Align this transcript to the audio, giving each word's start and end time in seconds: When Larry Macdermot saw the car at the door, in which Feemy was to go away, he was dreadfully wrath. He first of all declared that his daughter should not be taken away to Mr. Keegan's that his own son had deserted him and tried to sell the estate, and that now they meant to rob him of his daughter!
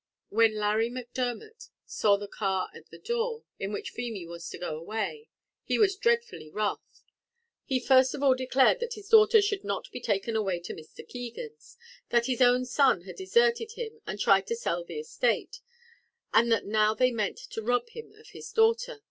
When 0.29 0.55
Larry 0.55 0.89
Macdermot 0.89 1.69
saw 1.85 2.17
the 2.17 2.27
car 2.27 2.71
at 2.73 2.89
the 2.89 2.97
door, 2.97 3.43
in 3.59 3.71
which 3.71 3.91
Feemy 3.91 4.25
was 4.25 4.49
to 4.49 4.57
go 4.57 4.75
away, 4.75 5.29
he 5.63 5.77
was 5.77 5.95
dreadfully 5.95 6.49
wrath. 6.49 7.03
He 7.65 7.79
first 7.79 8.15
of 8.15 8.23
all 8.23 8.33
declared 8.33 8.79
that 8.79 8.95
his 8.95 9.09
daughter 9.09 9.43
should 9.43 9.63
not 9.63 9.91
be 9.91 10.01
taken 10.01 10.35
away 10.35 10.59
to 10.61 10.73
Mr. 10.73 11.07
Keegan's 11.07 11.77
that 12.09 12.25
his 12.25 12.41
own 12.41 12.65
son 12.65 13.01
had 13.01 13.15
deserted 13.15 13.73
him 13.73 14.01
and 14.07 14.19
tried 14.19 14.47
to 14.47 14.55
sell 14.55 14.83
the 14.83 14.97
estate, 14.97 15.61
and 16.33 16.51
that 16.51 16.65
now 16.65 16.95
they 16.95 17.11
meant 17.11 17.37
to 17.37 17.61
rob 17.61 17.87
him 17.89 18.11
of 18.13 18.29
his 18.29 18.51
daughter! 18.51 18.99